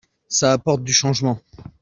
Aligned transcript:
Ça 0.27 0.51
apporte 0.53 0.83
du 0.83 0.93
changement. 0.93 1.39